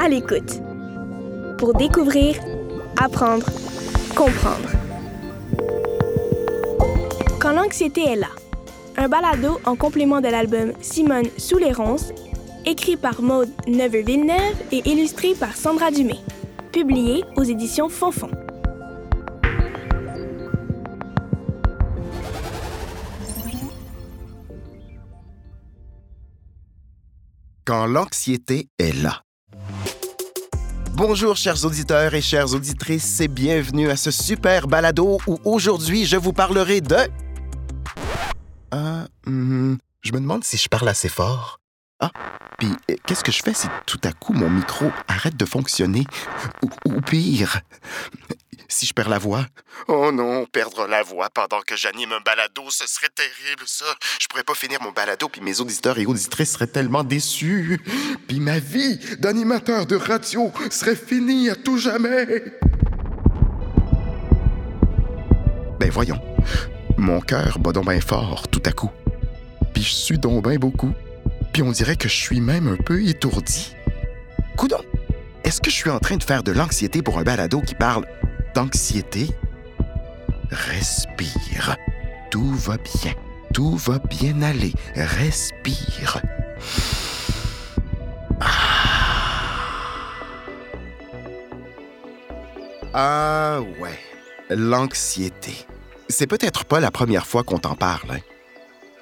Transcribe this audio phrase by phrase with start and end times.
[0.00, 0.62] à l'écoute
[1.58, 2.36] pour découvrir,
[2.98, 3.44] apprendre,
[4.16, 4.70] comprendre.
[7.38, 8.30] Quand l'anxiété est là,
[8.96, 12.12] un balado en complément de l'album Simone sous les ronces,
[12.64, 16.18] écrit par Maude Neveu-Villeneuve et illustré par Sandra Dumay,
[16.72, 18.30] publié aux éditions Fonfon.
[27.66, 29.22] Quand l'anxiété est là.
[31.02, 36.18] Bonjour chers auditeurs et chères auditrices et bienvenue à ce super balado où aujourd'hui je
[36.18, 37.08] vous parlerai de...
[38.70, 41.58] Ah, hum, je me demande si je parle assez fort.
[42.00, 42.10] Ah,
[42.58, 46.04] puis euh, qu'est-ce que je fais si tout à coup mon micro arrête de fonctionner?
[46.84, 47.62] Ou pire,
[48.70, 49.46] si je perds la voix?
[49.88, 53.84] Oh non, perdre la voix pendant que j'anime un balado, ce serait terrible, ça.
[54.20, 57.80] Je pourrais pas finir mon balado, puis mes auditeurs et auditrices seraient tellement déçus.
[58.28, 62.44] Puis ma vie d'animateur de radio serait finie à tout jamais.
[65.78, 66.20] Ben voyons,
[66.96, 68.90] mon cœur bat donc bien fort tout à coup.
[69.74, 70.92] Puis je suis donc bien beaucoup.
[71.52, 73.74] Puis on dirait que je suis même un peu étourdi.
[74.56, 74.80] Coudon,
[75.42, 78.06] est-ce que je suis en train de faire de l'anxiété pour un balado qui parle
[78.54, 79.28] d'anxiété?
[80.50, 81.76] Respire.
[82.30, 83.12] Tout va bien.
[83.52, 84.72] Tout va bien aller.
[84.94, 86.20] Respire.
[88.40, 88.46] Ah,
[92.94, 93.98] ah ouais,
[94.50, 95.54] l'anxiété.
[96.08, 98.10] C'est peut-être pas la première fois qu'on t'en parle.
[98.10, 98.18] hein.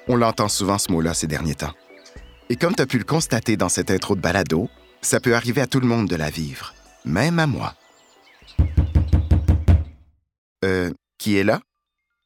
[0.07, 1.73] On l'entend souvent ce mot-là ces derniers temps.
[2.49, 4.69] Et comme tu as pu le constater dans cette intro de balado,
[5.01, 6.73] ça peut arriver à tout le monde de la vivre,
[7.05, 7.75] même à moi.
[10.65, 11.61] Euh, qui est là?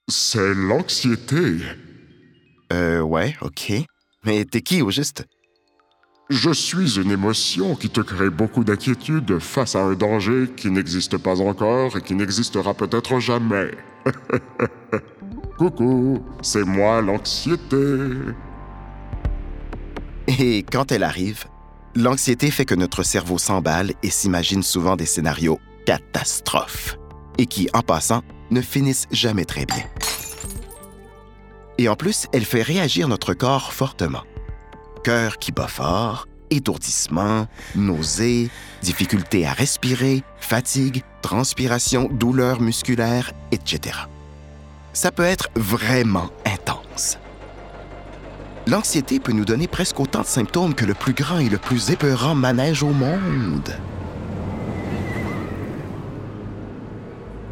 [0.08, 1.58] C'est l'anxiété.
[2.72, 3.74] Euh, ouais, ok.
[4.26, 5.26] Mais t'es qui au juste?
[6.30, 11.18] Je suis une émotion qui te crée beaucoup d'inquiétude face à un danger qui n'existe
[11.18, 13.72] pas encore et qui n'existera peut-être jamais.
[15.58, 17.78] Coucou, c'est moi l'anxiété.
[20.40, 21.44] Et quand elle arrive,
[21.96, 26.98] l'anxiété fait que notre cerveau s'emballe et s'imagine souvent des scénarios catastrophes,
[27.38, 28.22] et qui, en passant,
[28.52, 29.84] ne finissent jamais très bien.
[31.78, 34.24] Et en plus, elle fait réagir notre corps fortement.
[35.04, 38.50] Cœur qui bat fort, étourdissement, nausées,
[38.82, 43.98] difficulté à respirer, fatigue, transpiration, douleur musculaire, etc.
[44.94, 47.18] Ça peut être vraiment intense.
[48.68, 51.90] L'anxiété peut nous donner presque autant de symptômes que le plus grand et le plus
[51.90, 53.76] épeurant manège au monde.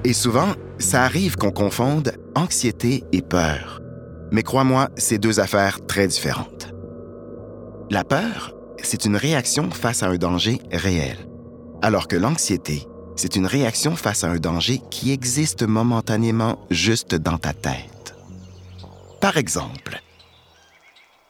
[0.03, 3.81] Et souvent, ça arrive qu'on confonde anxiété et peur.
[4.31, 6.73] Mais crois-moi, c'est deux affaires très différentes.
[7.91, 11.17] La peur, c'est une réaction face à un danger réel,
[11.83, 17.37] alors que l'anxiété, c'est une réaction face à un danger qui existe momentanément juste dans
[17.37, 18.15] ta tête.
[19.19, 20.01] Par exemple,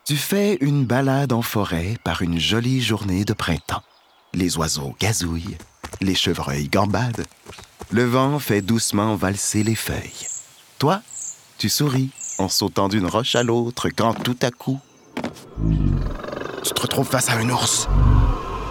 [0.05, 3.83] tu fais une balade en forêt par une jolie journée de printemps.
[4.33, 5.57] Les oiseaux gazouillent,
[5.99, 7.25] les chevreuils gambadent,
[7.91, 10.27] le vent fait doucement valser les feuilles.
[10.79, 11.01] Toi,
[11.57, 14.79] tu souris en sautant d'une roche à l'autre quand tout à coup,
[16.63, 17.87] tu te retrouves face à un ours.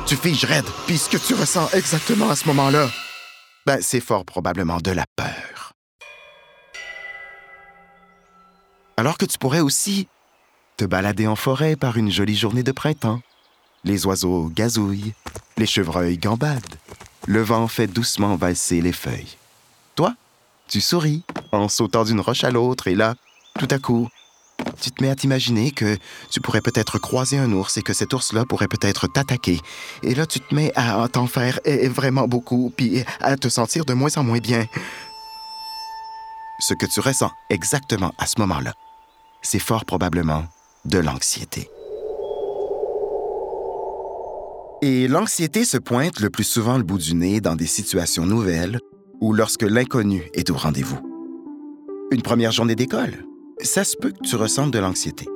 [0.06, 2.88] Tu figes raide, puis ce que tu ressens exactement à ce moment-là,
[3.66, 5.74] ben, c'est fort probablement de la peur.
[8.96, 10.08] Alors que tu pourrais aussi
[10.78, 13.20] te balader en forêt par une jolie journée de printemps.
[13.84, 15.12] Les oiseaux gazouillent,
[15.58, 16.76] les chevreuils gambadent,
[17.30, 19.36] le vent fait doucement valser les feuilles.
[19.94, 20.14] Toi,
[20.66, 23.14] tu souris en sautant d'une roche à l'autre et là,
[23.56, 24.08] tout à coup,
[24.80, 25.96] tu te mets à t'imaginer que
[26.32, 29.60] tu pourrais peut-être croiser un ours et que cet ours-là pourrait peut-être t'attaquer.
[30.02, 33.94] Et là, tu te mets à t'en faire vraiment beaucoup, puis à te sentir de
[33.94, 34.66] moins en moins bien.
[36.58, 38.74] Ce que tu ressens exactement à ce moment-là,
[39.40, 40.46] c'est fort probablement
[40.84, 41.70] de l'anxiété.
[44.82, 48.80] Et l'anxiété se pointe le plus souvent le bout du nez dans des situations nouvelles
[49.20, 50.98] ou lorsque l'inconnu est au rendez-vous.
[52.10, 53.26] Une première journée d'école,
[53.60, 55.26] ça se peut que tu ressentes de l'anxiété.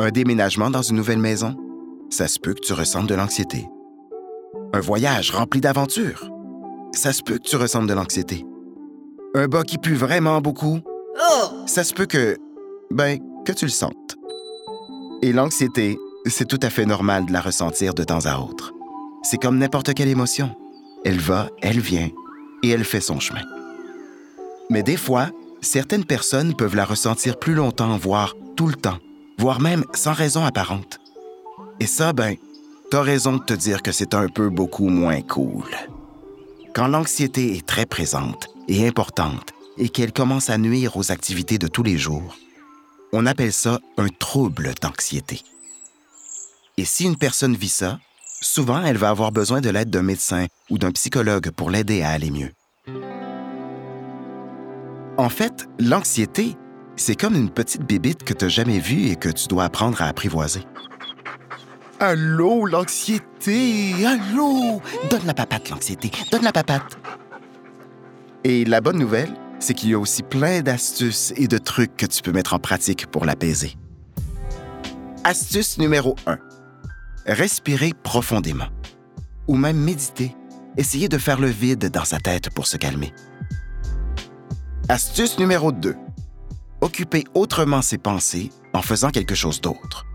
[0.00, 1.56] Un déménagement dans une nouvelle maison,
[2.10, 3.68] ça se peut que tu ressentes de l'anxiété.
[4.72, 6.28] Un voyage rempli d'aventures,
[6.92, 8.44] ça se peut que tu ressentes de l'anxiété.
[9.34, 10.80] Un bas qui pue vraiment beaucoup,
[11.66, 12.36] ça se peut que,
[12.90, 14.16] ben, que tu le sentes.
[15.22, 15.96] Et l'anxiété,
[16.30, 18.72] c'est tout à fait normal de la ressentir de temps à autre.
[19.22, 20.54] C'est comme n'importe quelle émotion.
[21.04, 22.10] Elle va, elle vient,
[22.62, 23.42] et elle fait son chemin.
[24.70, 25.30] Mais des fois,
[25.60, 28.98] certaines personnes peuvent la ressentir plus longtemps, voire tout le temps,
[29.38, 31.00] voire même sans raison apparente.
[31.80, 32.36] Et ça, ben,
[32.90, 35.64] t'as raison de te dire que c'est un peu beaucoup moins cool.
[36.74, 41.68] Quand l'anxiété est très présente et importante et qu'elle commence à nuire aux activités de
[41.68, 42.36] tous les jours,
[43.12, 45.40] on appelle ça un trouble d'anxiété.
[46.78, 47.98] Et si une personne vit ça,
[48.40, 52.10] souvent elle va avoir besoin de l'aide d'un médecin ou d'un psychologue pour l'aider à
[52.10, 52.52] aller mieux.
[55.16, 56.56] En fait, l'anxiété,
[56.94, 60.00] c'est comme une petite bébite que tu n'as jamais vue et que tu dois apprendre
[60.00, 60.62] à apprivoiser.
[61.98, 64.06] Allô, l'anxiété!
[64.06, 64.80] Allô!
[65.10, 66.12] Donne la papate, l'anxiété!
[66.30, 66.96] Donne la papate!
[68.44, 72.06] Et la bonne nouvelle, c'est qu'il y a aussi plein d'astuces et de trucs que
[72.06, 73.74] tu peux mettre en pratique pour l'apaiser.
[75.24, 76.38] Astuce numéro 1.
[77.28, 78.68] Respirer profondément.
[79.48, 80.34] Ou même méditer.
[80.78, 83.12] Essayer de faire le vide dans sa tête pour se calmer.
[84.88, 85.94] Astuce numéro 2.
[86.80, 90.06] Occuper autrement ses pensées en faisant quelque chose d'autre.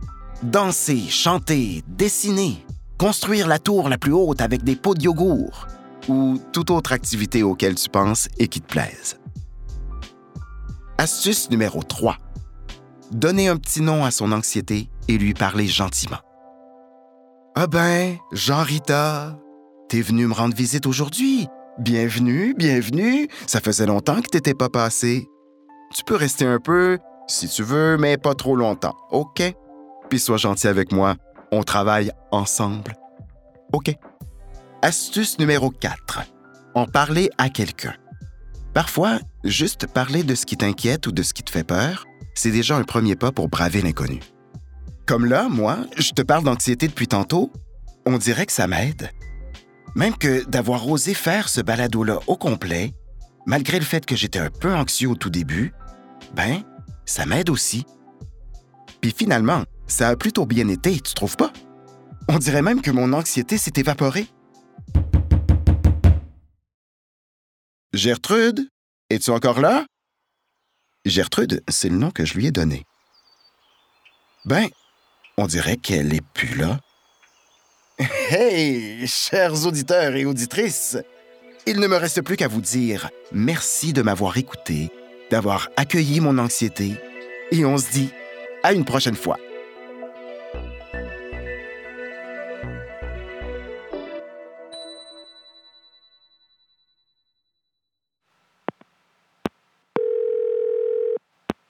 [0.42, 2.66] Danser, chanter, dessiner,
[2.98, 5.68] construire la tour la plus haute avec des pots de yogourt
[6.10, 9.20] ou toute autre activité auquel tu penses et qui te plaise.
[10.98, 12.18] Astuce numéro 3.
[13.12, 16.18] Donner un petit nom à son anxiété et lui parler gentiment.
[17.56, 19.38] Ah ben, Jean-Rita,
[19.88, 21.48] t'es venu me rendre visite aujourd'hui.
[21.78, 23.28] Bienvenue, bienvenue.
[23.46, 25.28] Ça faisait longtemps que t'étais pas passé.
[25.94, 26.98] Tu peux rester un peu,
[27.28, 29.44] si tu veux, mais pas trop longtemps, OK?
[30.10, 31.16] Puis sois gentil avec moi.
[31.52, 32.96] On travaille ensemble.
[33.72, 33.94] OK?
[34.82, 36.22] Astuce numéro 4.
[36.74, 37.94] En parler à quelqu'un.
[38.74, 42.50] Parfois, juste parler de ce qui t'inquiète ou de ce qui te fait peur, c'est
[42.50, 44.22] déjà un premier pas pour braver l'inconnu.
[45.06, 47.52] Comme là, moi, je te parle d'anxiété depuis tantôt,
[48.06, 49.12] on dirait que ça m'aide.
[49.96, 52.94] Même que d'avoir osé faire ce balado-là au complet,
[53.46, 55.74] malgré le fait que j'étais un peu anxieux au tout début,
[56.34, 56.64] ben,
[57.06, 57.86] ça m'aide aussi.
[59.02, 61.52] Puis finalement, ça a plutôt bien été, tu trouves pas?
[62.30, 64.28] On dirait même que mon anxiété s'est évaporée.
[67.92, 68.70] Gertrude,
[69.10, 69.86] es-tu encore là?
[71.04, 72.86] Gertrude, c'est le nom que je lui ai donné.
[74.46, 74.70] Ben,
[75.38, 76.80] on dirait qu'elle est plus là.
[78.30, 80.98] Hey, chers auditeurs et auditrices,
[81.66, 84.90] il ne me reste plus qu'à vous dire merci de m'avoir écouté,
[85.30, 86.94] d'avoir accueilli mon anxiété,
[87.52, 88.10] et on se dit
[88.64, 89.38] à une prochaine fois.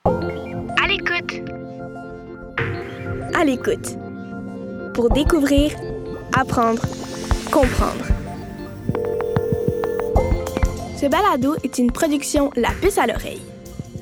[0.05, 1.62] À l'écoute.
[3.43, 3.97] L'écoute.
[4.93, 5.71] Pour découvrir,
[6.33, 6.81] apprendre,
[7.51, 8.05] comprendre.
[10.95, 13.41] Ce balado est une production La Puce à l'oreille.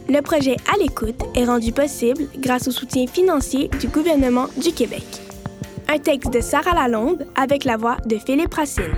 [0.08, 5.06] Le projet À l'écoute est rendu possible grâce au soutien financier du gouvernement du Québec.
[5.90, 8.94] Un texte de Sarah Lalonde avec la voix de Philippe Racine.